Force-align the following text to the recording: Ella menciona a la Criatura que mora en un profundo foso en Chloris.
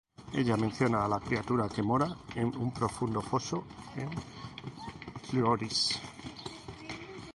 Ella 0.41 0.55
menciona 0.61 1.01
a 1.05 1.09
la 1.13 1.19
Criatura 1.25 1.67
que 1.75 1.83
mora 1.89 2.07
en 2.33 2.51
un 2.63 2.73
profundo 2.73 3.21
foso 3.21 3.63
en 3.95 4.09
Chloris. 5.27 5.79